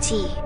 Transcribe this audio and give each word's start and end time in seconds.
Triple 0.00 0.39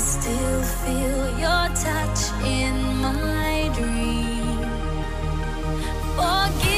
still 0.00 0.62
feel 0.62 1.38
your 1.38 1.68
touch 1.76 2.20
in 2.42 2.74
my 3.02 3.70
dream. 3.74 4.56
Forgive 6.16 6.69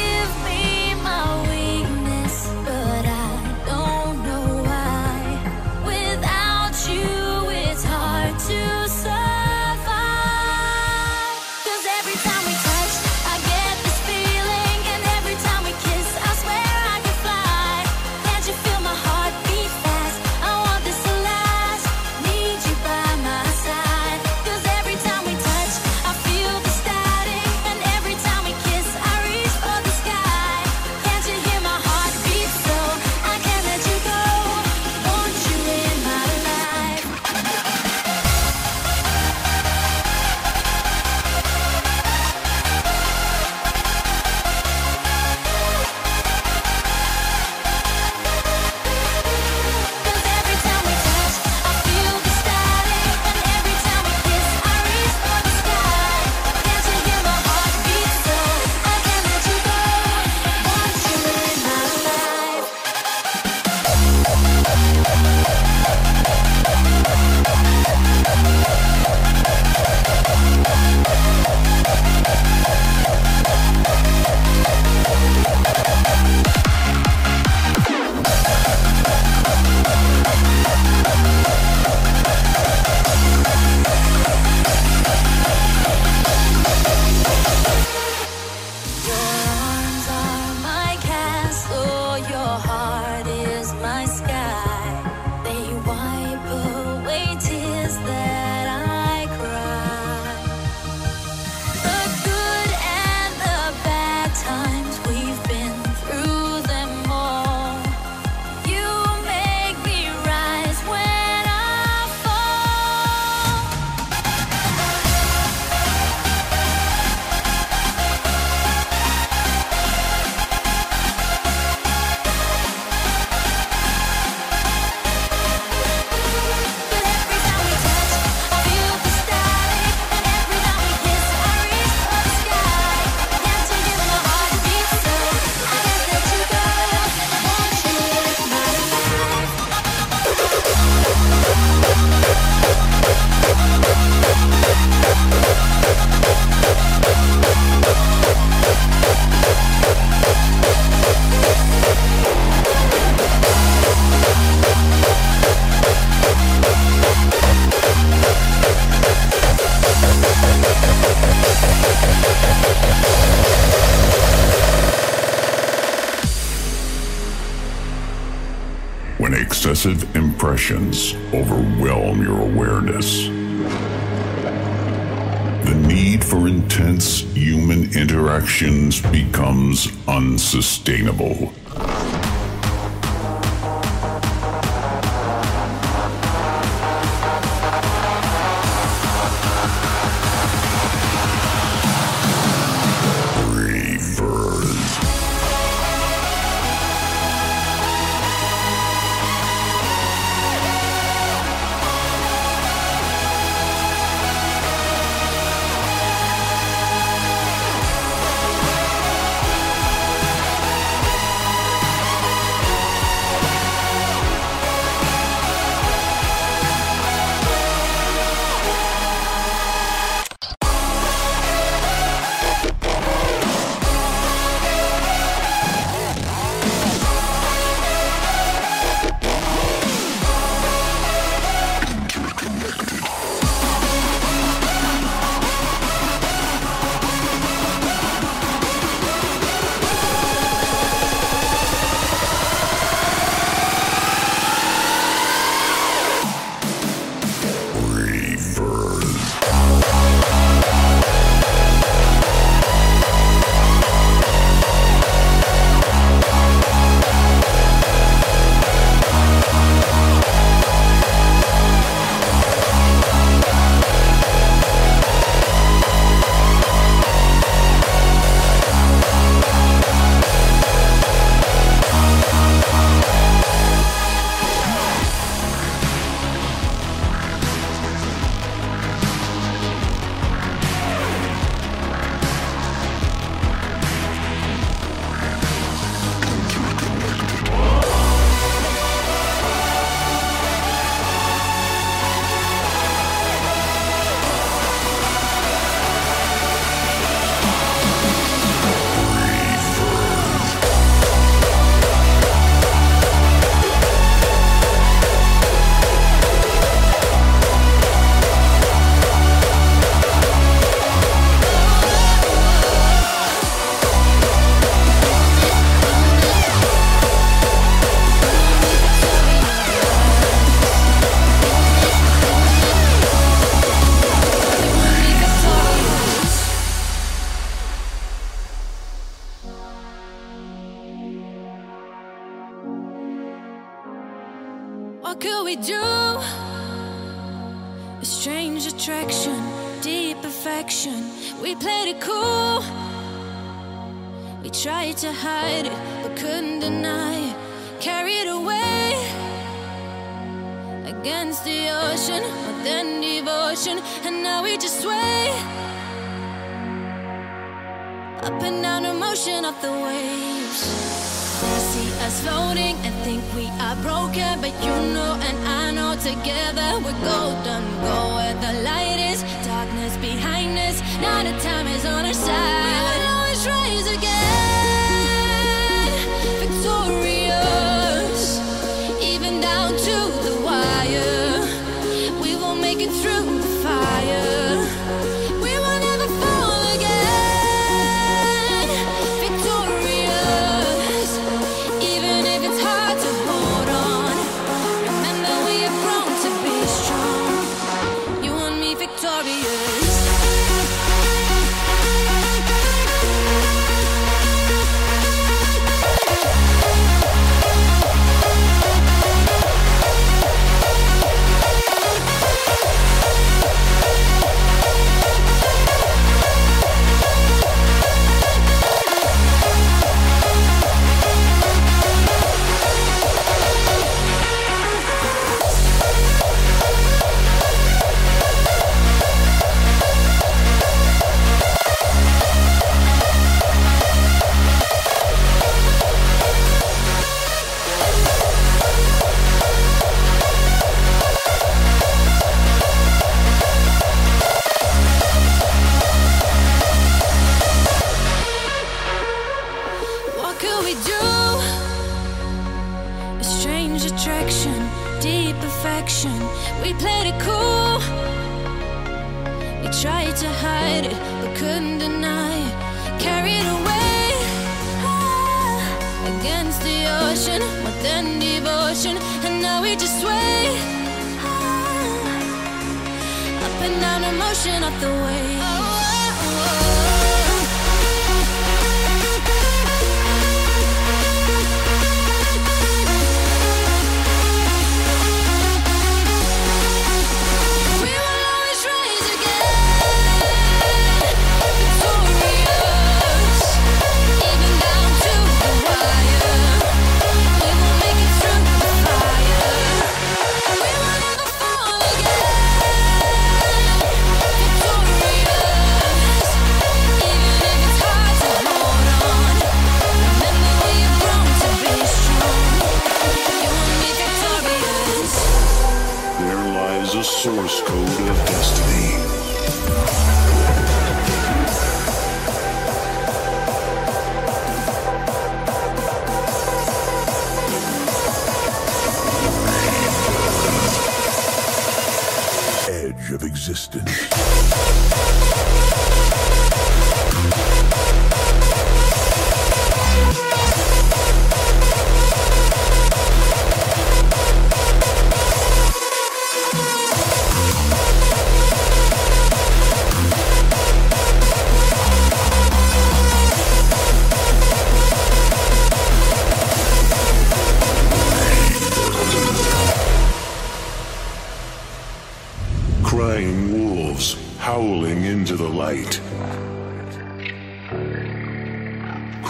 unsustainable. 180.54 181.61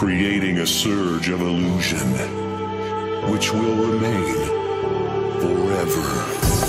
Creating 0.03 0.57
a 0.59 0.67
surge 0.67 1.29
of 1.29 1.39
illusion, 1.39 2.09
which 3.31 3.53
will 3.53 3.89
remain 3.89 4.35
forever. 5.39 6.62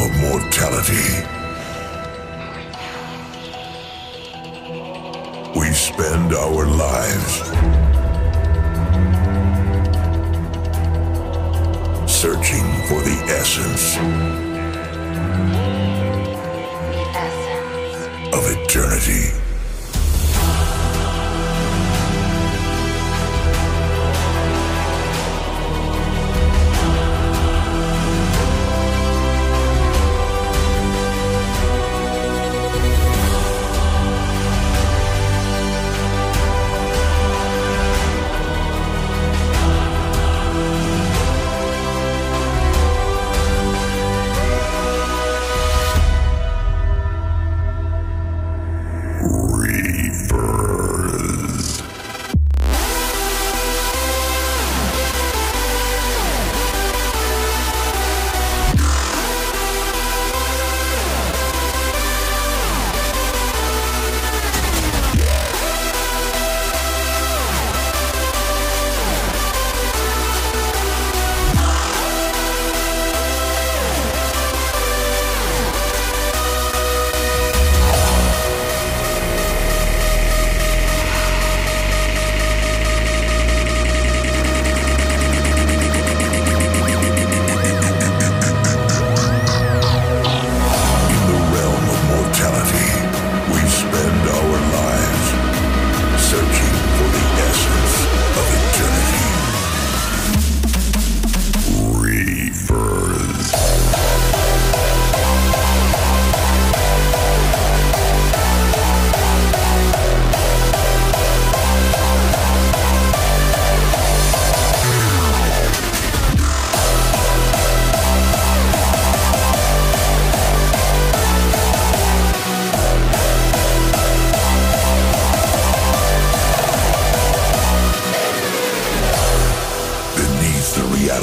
of 0.00 0.10
mortality. 0.16 1.08
We 5.58 5.66
spend 5.72 6.32
our 6.32 6.66
lives 6.66 7.34
searching 12.10 12.66
for 12.88 13.00
the 13.02 13.18
essence, 13.28 13.96
the 16.94 17.04
essence. 17.14 18.34
of 18.34 18.42
eternity. 18.56 19.39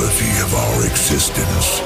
reality 0.08 0.42
of 0.42 0.54
our 0.54 0.86
existence 0.86 1.82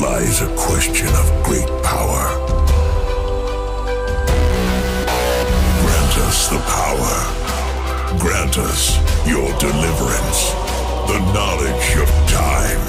lies 0.00 0.42
a 0.42 0.56
question 0.56 1.08
of 1.08 1.42
great 1.42 1.68
power. 1.82 2.24
Grant 5.80 6.18
us 6.18 6.48
the 6.48 6.58
power. 6.66 8.18
Grant 8.18 8.58
us 8.58 8.98
your 9.26 9.48
deliverance, 9.58 10.52
the 11.08 11.18
knowledge 11.32 11.96
of 11.96 12.08
time, 12.28 12.80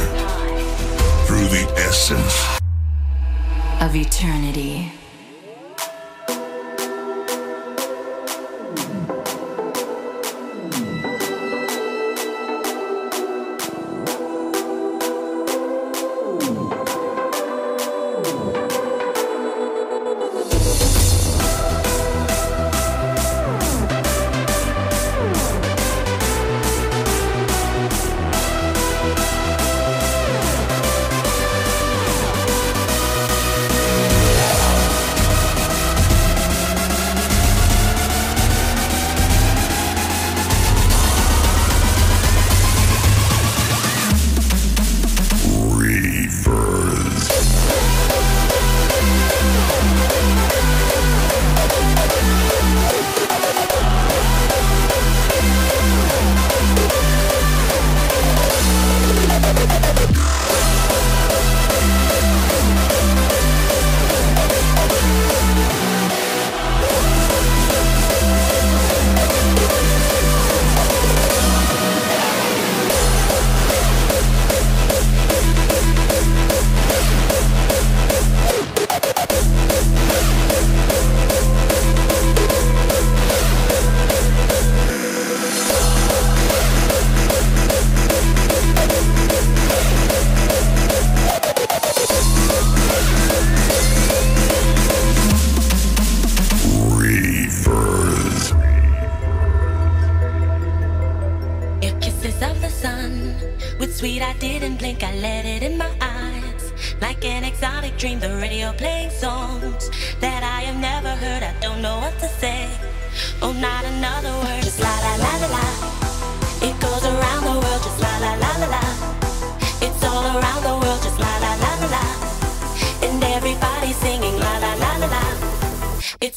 through 1.25 1.47
the 1.47 1.65
essence 1.77 2.59
of 3.81 3.95
eternity. 3.95 4.91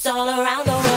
all 0.08 0.26
around 0.26 0.64
the 0.64 0.72
world. 0.72 0.87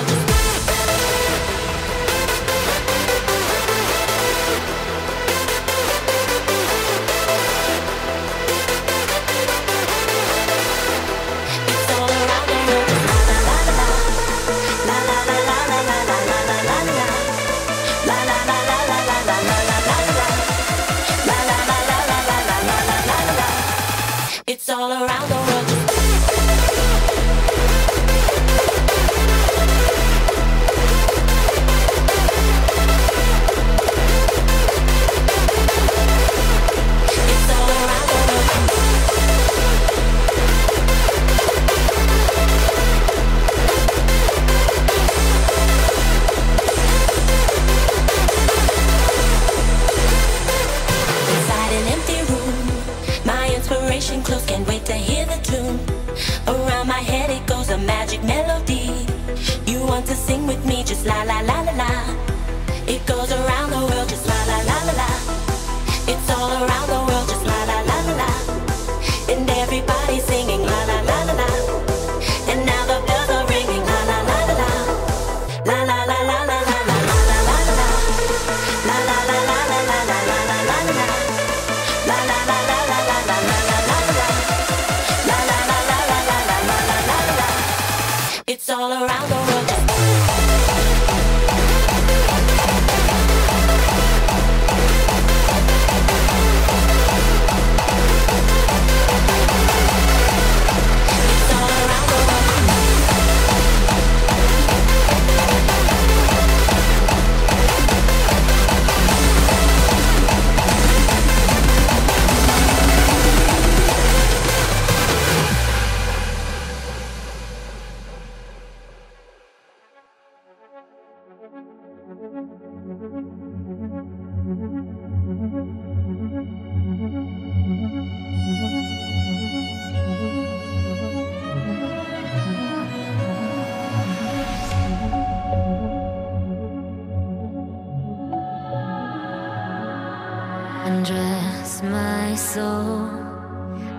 soul. 142.53 143.07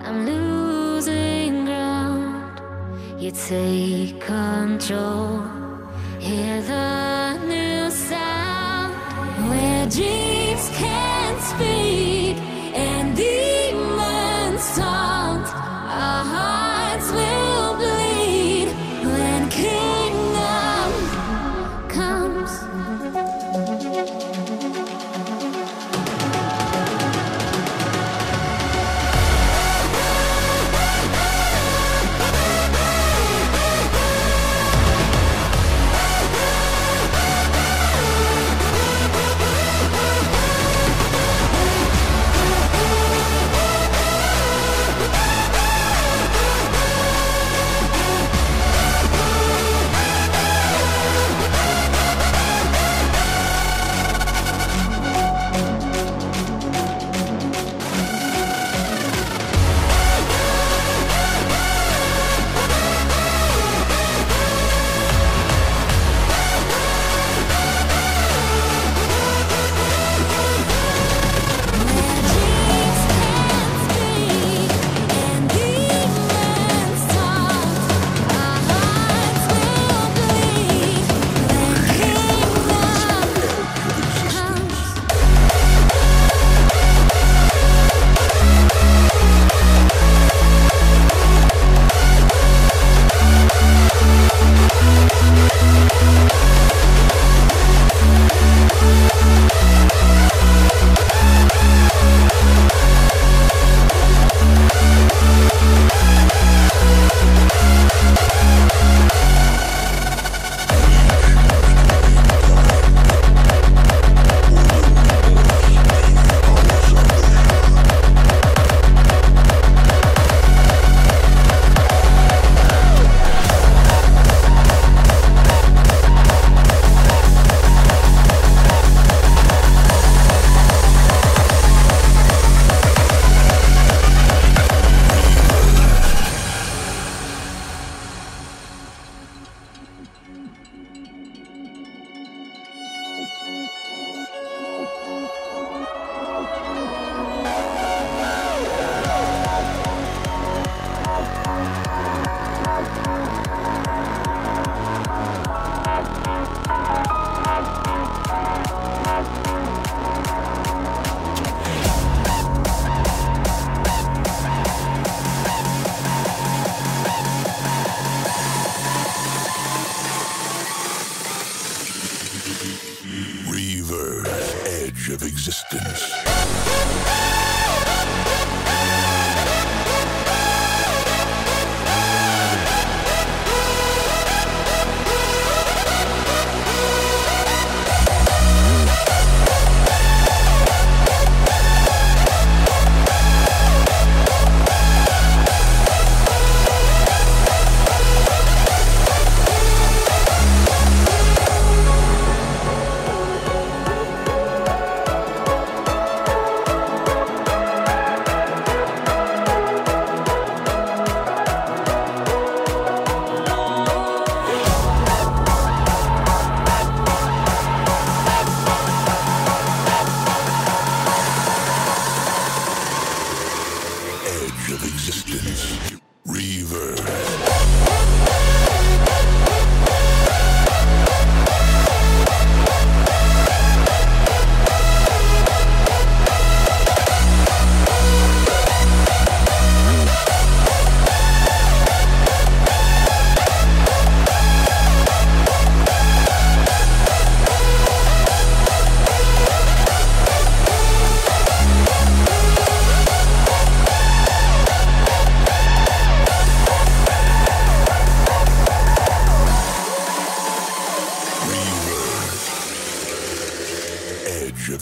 I'm 0.05 0.27
losing 0.27 1.65
ground. 1.65 2.61
You 3.19 3.31
take 3.31 4.21
control. 4.21 5.42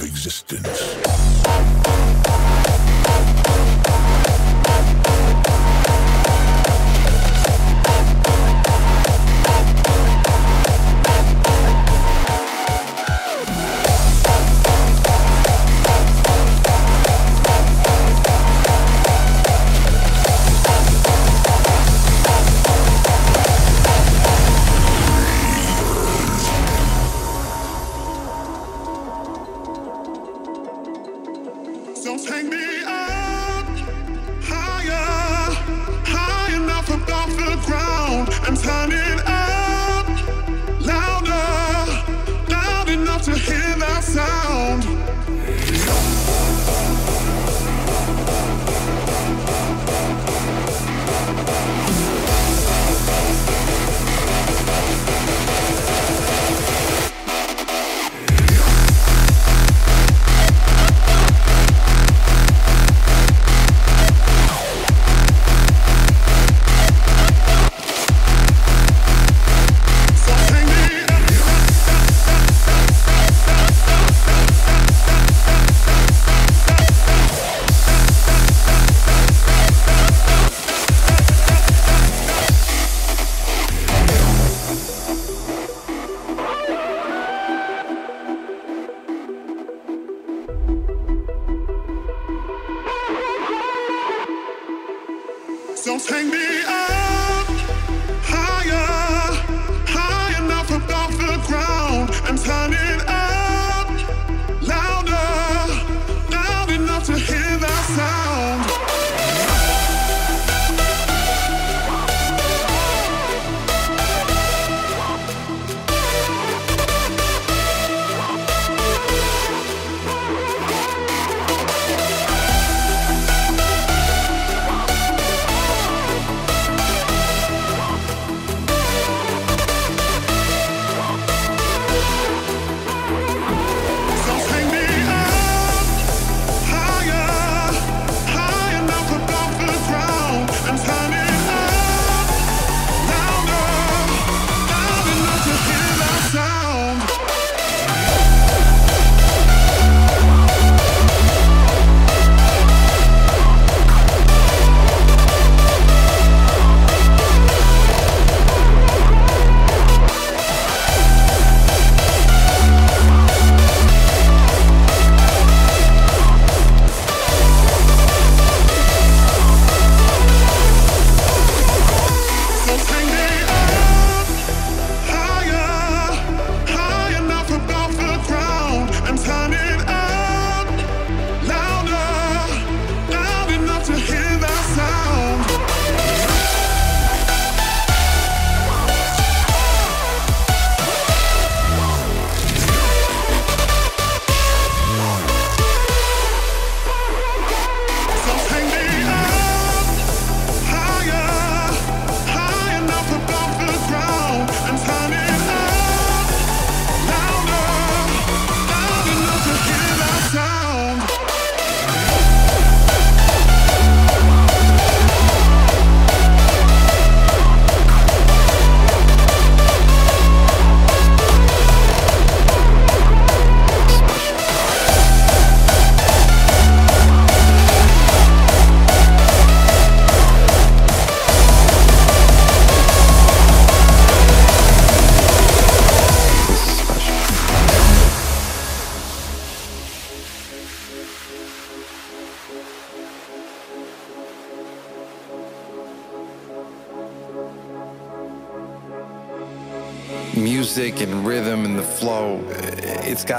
Existence. 0.04 2.21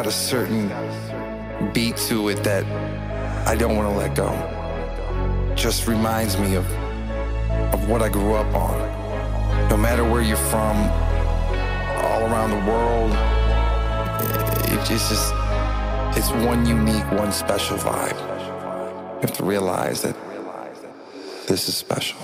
Got 0.03 0.09
a 0.09 0.11
certain 0.11 0.67
beat 1.73 1.97
to 1.97 2.29
it 2.29 2.43
that 2.43 2.65
I 3.47 3.55
don't 3.55 3.77
want 3.77 3.89
to 3.89 3.97
let 3.97 4.17
go. 4.17 4.33
Just 5.55 5.87
reminds 5.87 6.37
me 6.37 6.57
of 6.57 6.67
of 7.73 7.89
what 7.89 8.03
I 8.03 8.09
grew 8.09 8.35
up 8.35 8.53
on. 8.53 8.77
No 9.69 9.77
matter 9.77 10.03
where 10.03 10.21
you're 10.21 10.45
from, 10.55 10.77
all 12.03 12.23
around 12.29 12.51
the 12.51 12.63
world, 12.73 13.13
it- 14.73 14.73
it's 14.73 14.89
just 14.89 15.33
it's 16.19 16.33
one 16.49 16.67
unique, 16.67 17.09
one 17.13 17.31
special 17.31 17.77
vibe. 17.77 18.19
You 18.19 19.21
have 19.29 19.35
to 19.35 19.45
realize 19.45 20.03
that 20.03 20.17
this 21.47 21.69
is 21.69 21.77
special. 21.77 22.22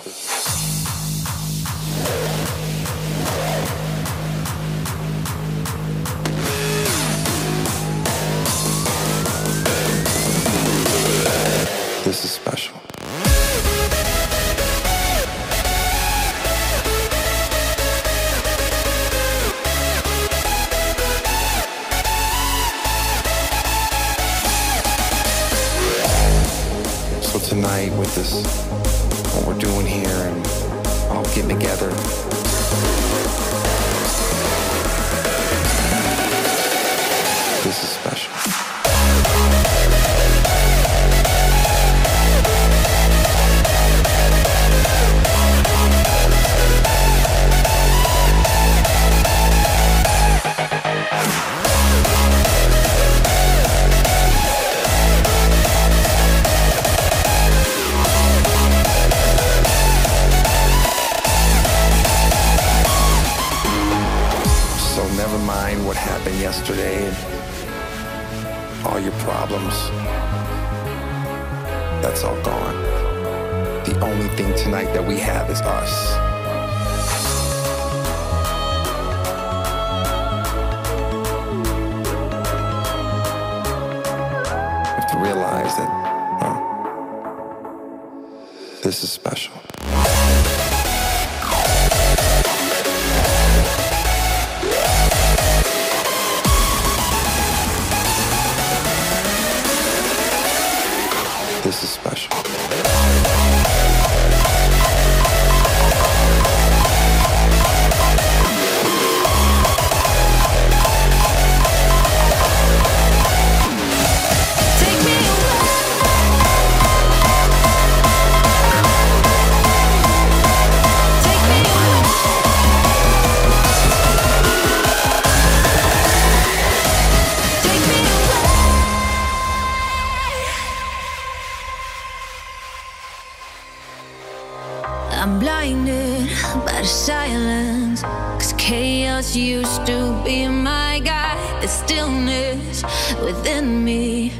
Stillness 142.48 142.82
within 143.20 143.84
me 143.84 144.32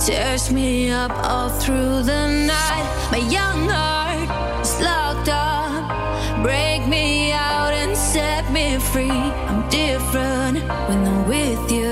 tears 0.00 0.50
me 0.50 0.90
up 0.90 1.12
all 1.24 1.48
through 1.48 2.02
the 2.02 2.26
night. 2.46 3.08
My 3.12 3.18
young 3.18 3.68
heart 3.68 4.60
is 4.60 4.80
locked 4.80 5.28
up. 5.28 6.42
Break 6.42 6.86
me 6.88 7.32
out 7.32 7.72
and 7.72 7.96
set 7.96 8.50
me 8.50 8.78
free. 8.78 9.10
I'm 9.48 9.68
different 9.70 10.58
when 10.88 11.06
I'm 11.06 11.28
with 11.28 11.70
you. 11.70 11.83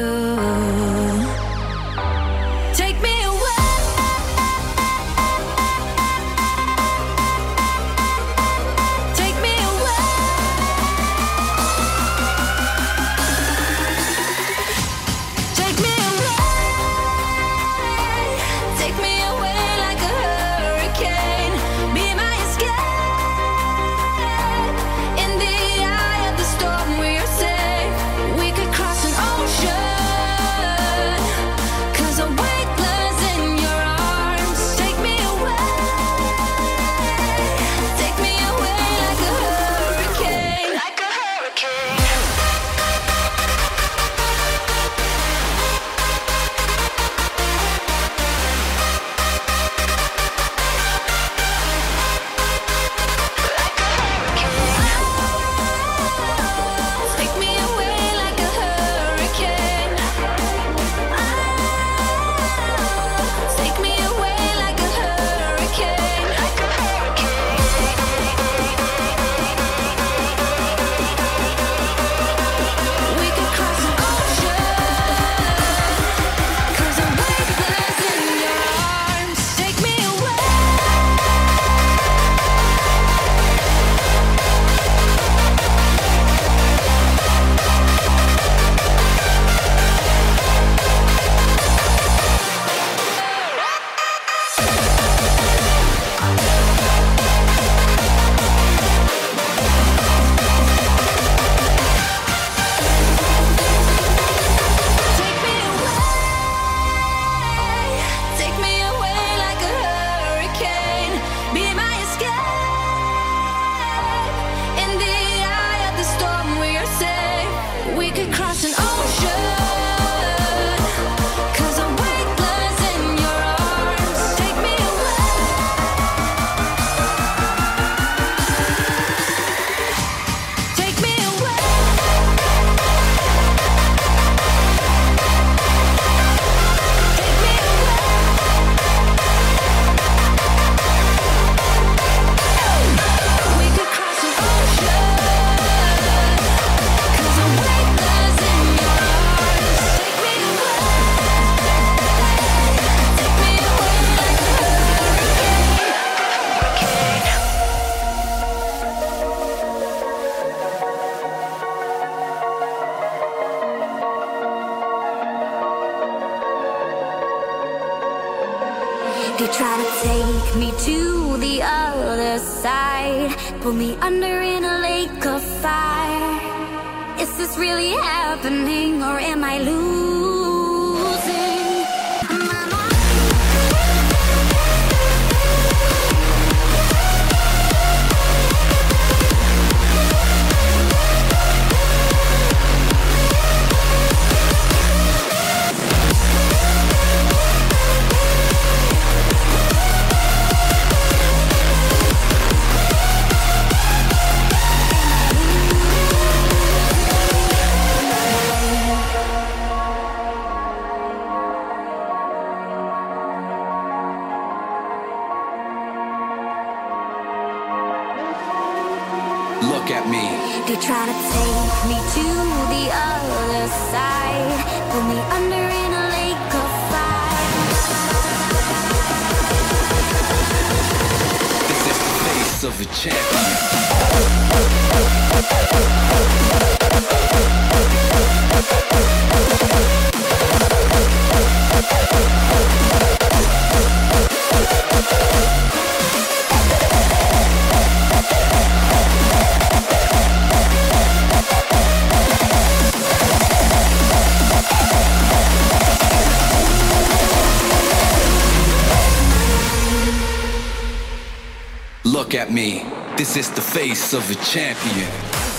face 263.73 264.13
of 264.13 264.31
a 264.31 264.35
champion. 264.45 265.52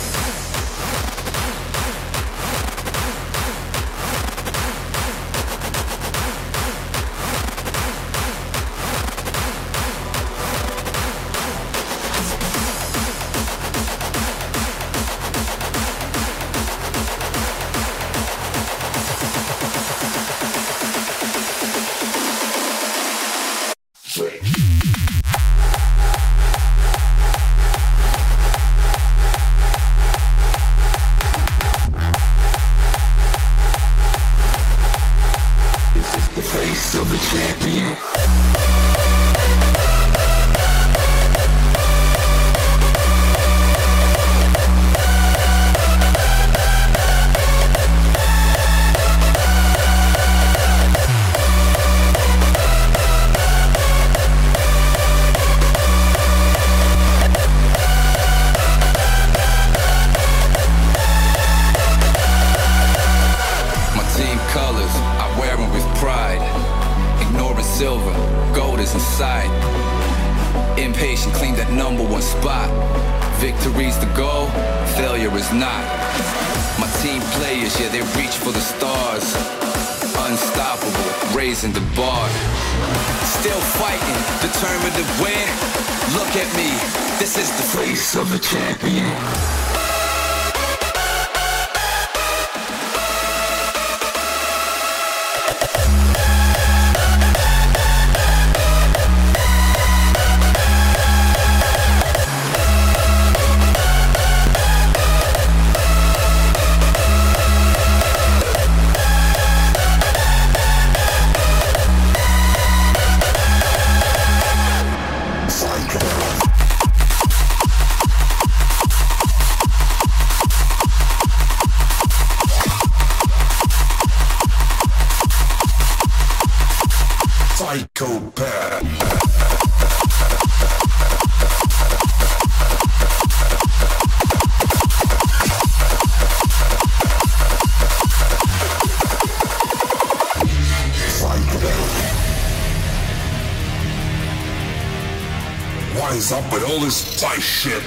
is 146.14 146.32
up 146.32 146.44
with 146.54 146.64
all 146.70 146.80
this 146.80 147.20
type 147.20 147.42
shit. 147.42 147.82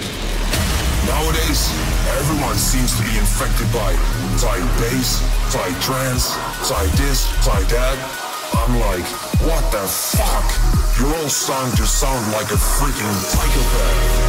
Nowadays, 1.07 1.71
everyone 2.19 2.57
seems 2.57 2.97
to 2.97 3.03
be 3.03 3.19
infected 3.19 3.67
by 3.73 3.95
Thai 4.43 4.59
bass, 4.81 5.23
Thai 5.53 5.71
trance, 5.81 6.35
Thai 6.69 6.87
this, 6.97 7.27
Thai 7.45 7.63
that. 7.71 7.99
I'm 8.55 8.81
like, 8.81 9.07
what 9.47 9.63
the 9.71 9.87
fuck? 9.87 10.47
You're 10.99 11.15
all 11.23 11.29
starting 11.29 11.77
to 11.77 11.87
sound 11.87 12.33
like 12.33 12.51
a 12.51 12.59
freaking 12.59 13.15
psychopath. 13.15 14.26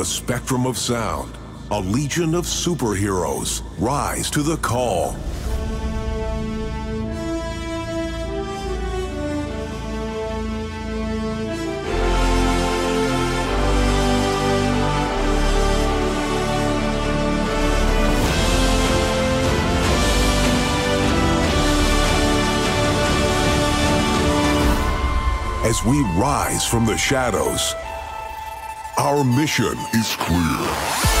The 0.00 0.06
spectrum 0.06 0.64
of 0.66 0.78
sound, 0.78 1.36
a 1.72 1.78
legion 1.78 2.34
of 2.34 2.46
superheroes 2.46 3.62
rise 3.78 4.30
to 4.30 4.42
the 4.42 4.56
call. 4.56 5.14
As 25.62 25.84
we 25.84 26.00
rise 26.18 26.66
from 26.66 26.86
the 26.86 26.96
shadows, 26.96 27.74
our 29.10 29.24
mission 29.24 29.76
is 29.92 30.14
clear. 30.14 31.19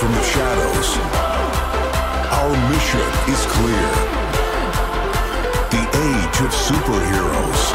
From 0.00 0.12
the 0.12 0.22
shadows, 0.22 0.96
our 2.32 2.56
mission 2.70 3.00
is 3.28 3.44
clear. 3.52 3.90
The 5.68 5.84
age 6.08 6.40
of 6.40 6.54
superheroes 6.54 7.74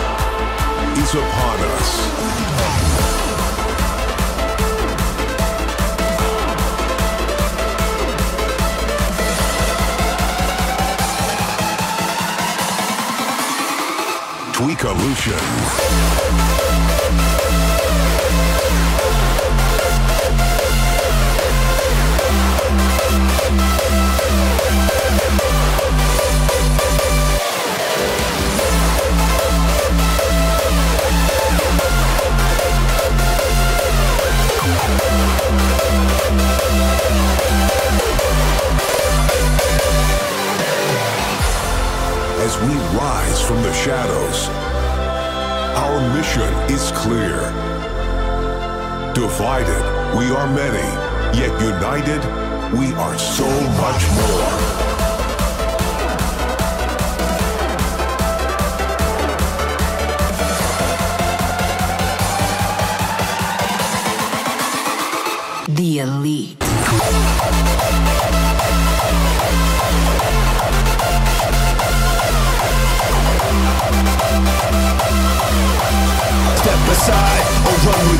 is 0.97 1.13
upon 1.13 1.59
us. 1.75 1.91
Tweakalicious. 14.53 16.64
We 42.67 42.73
rise 42.97 43.41
from 43.41 43.61
the 43.61 43.73
shadows, 43.73 44.47
our 45.77 45.99
mission 46.15 46.51
is 46.73 46.91
clear. 46.91 47.37
Divided, 49.13 49.83
we 50.17 50.31
are 50.31 50.47
many, 50.47 50.87
yet 51.37 51.53
united, 51.61 52.21
we 52.73 52.91
are 52.95 53.17
so 53.19 53.47
much 53.81 54.03
more. 54.17 54.94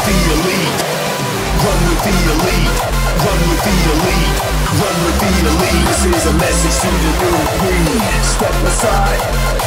The 0.05 0.17
elite. 0.37 0.81
Run 1.65 1.79
with 1.89 2.01
the 2.05 2.13
elite. 2.33 2.69
Run 3.25 3.41
with 3.49 3.61
the 3.65 3.75
elite. 3.89 4.37
Run 4.81 4.97
with 5.05 5.17
the 5.17 5.31
elite. 5.49 5.85
This 5.89 6.05
is 6.05 6.25
a 6.27 6.33
message 6.33 6.77
to 6.81 6.89
the 6.93 7.11
new 7.21 7.37
breed. 7.59 8.23
Step 8.23 8.53
aside 8.69 9.64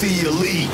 the 0.00 0.20
elite. 0.26 0.69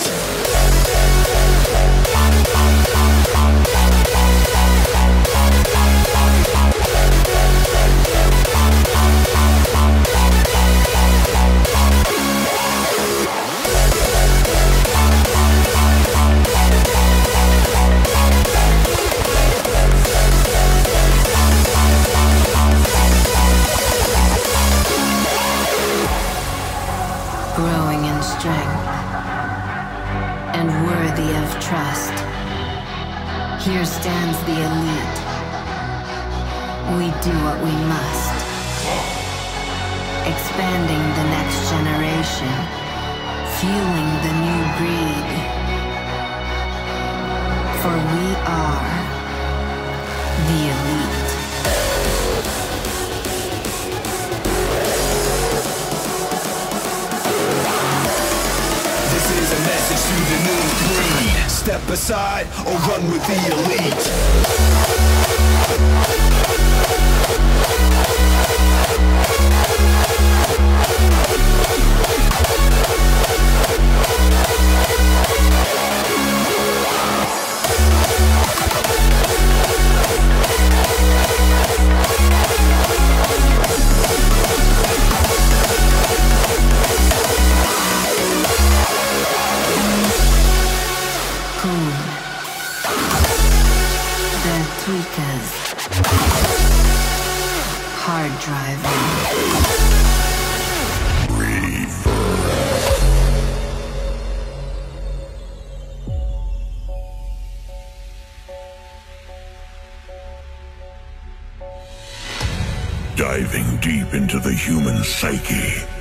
human 114.67 115.05
psyche. 115.05 115.95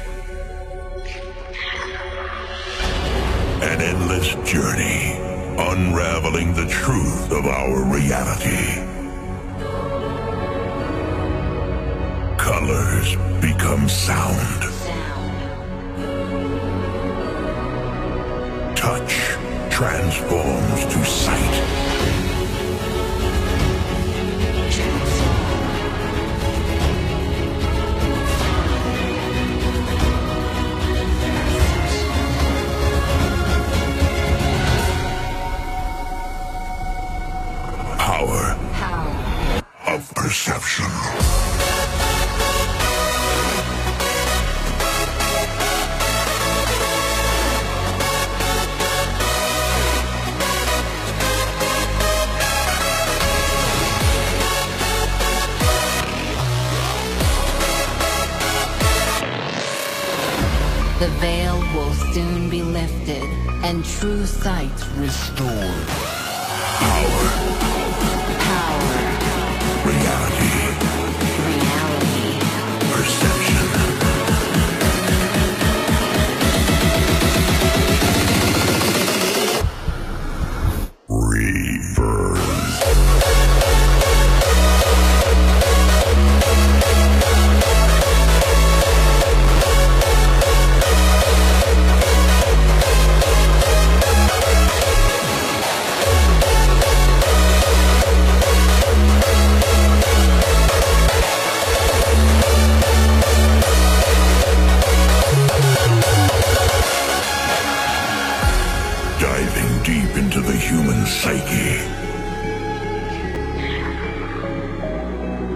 again. 111.46 111.92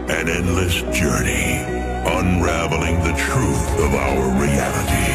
An 0.10 0.30
endless 0.30 0.82
journey 0.98 1.64
unraveling 2.06 3.00
the 3.00 3.14
truth 3.18 3.80
of 3.80 3.94
our 3.94 4.30
reality. 4.42 5.12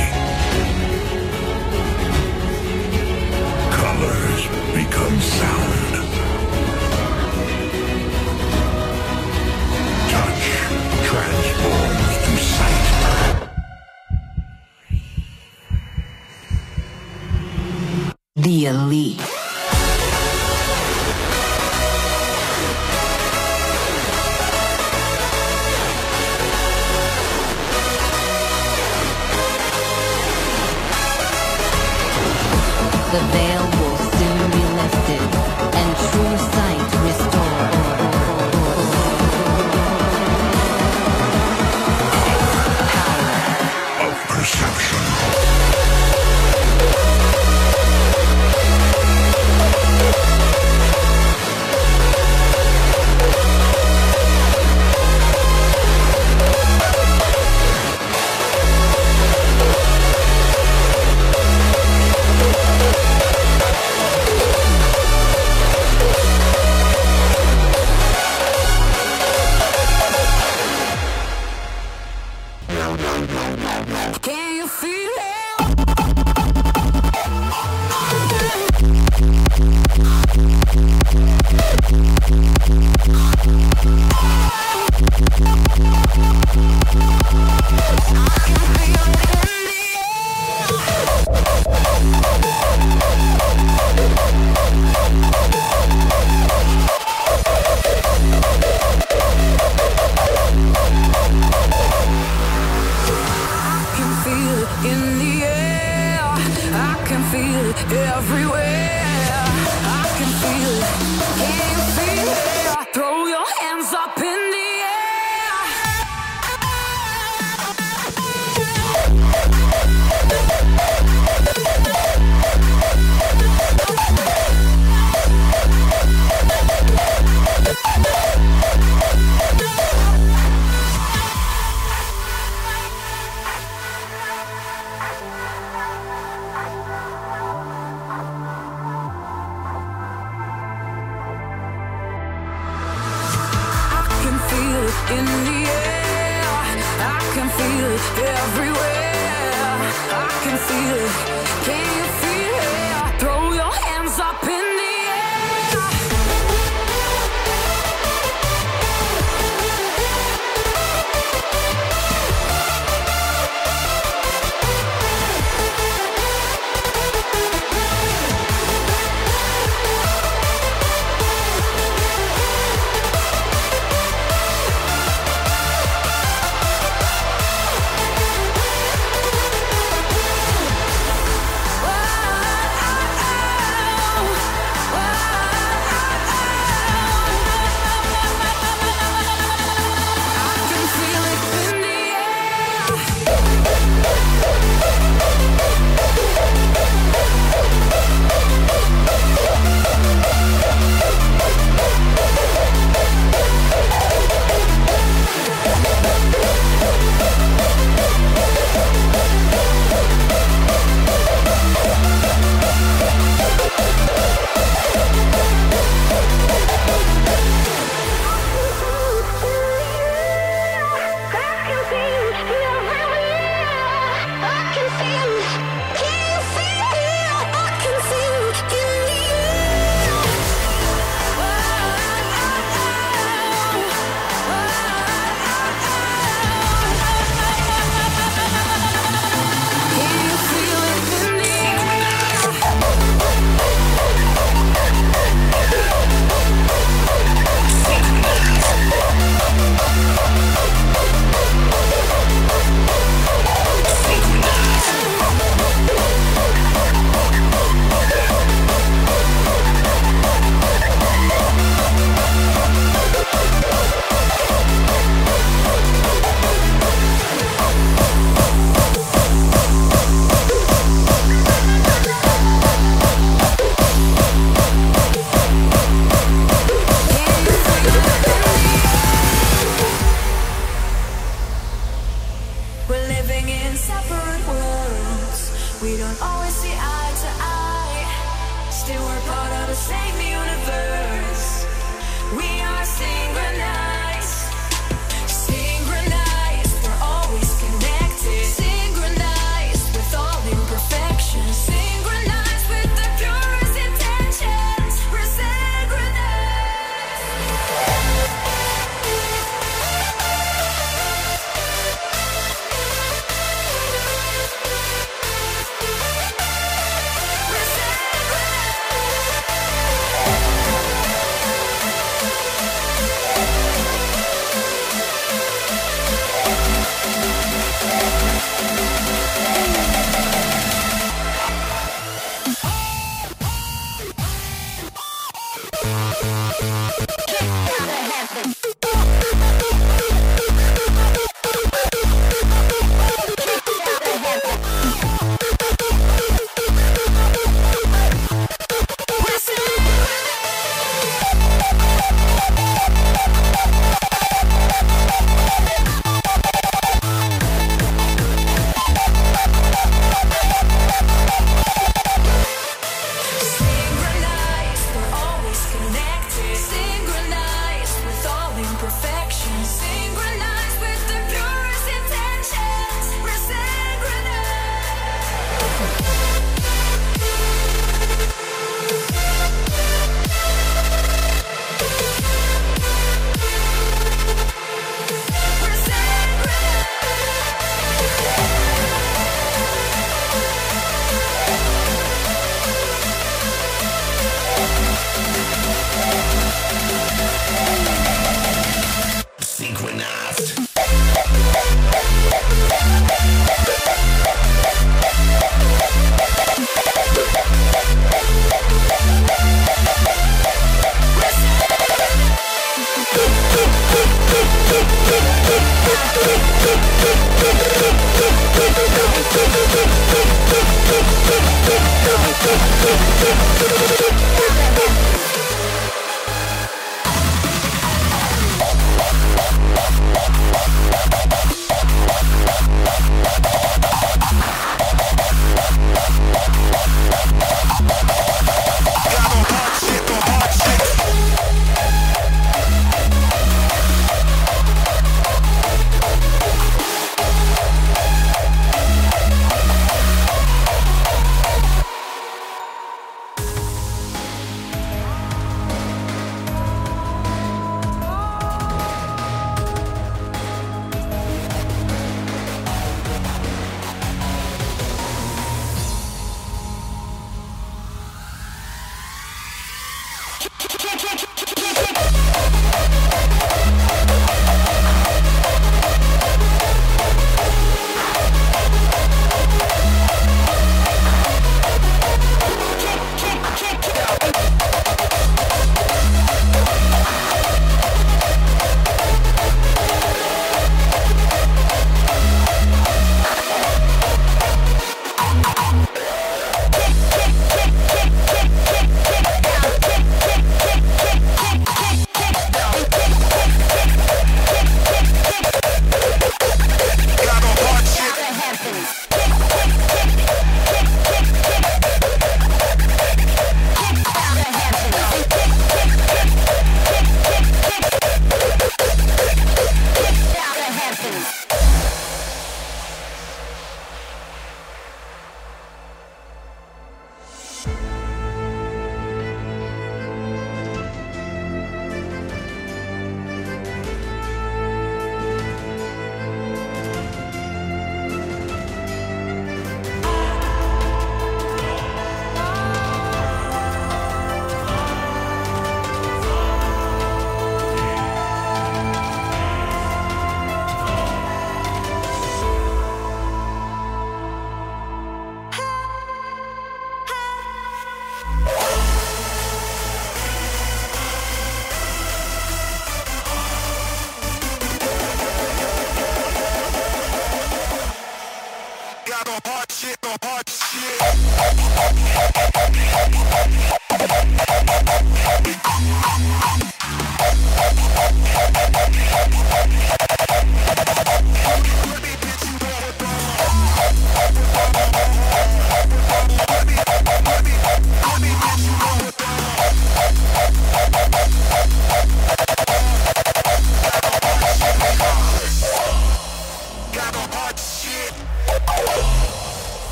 Colors 3.81 4.43
become 4.75 5.21
sound. 5.21 5.95
Touch 10.11 10.45
transforms. 11.09 12.04